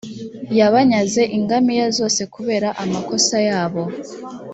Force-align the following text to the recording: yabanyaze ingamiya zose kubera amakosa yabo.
yabanyaze 0.59 1.21
ingamiya 1.37 1.87
zose 1.97 2.21
kubera 2.33 2.69
amakosa 2.83 3.37
yabo. 3.49 3.83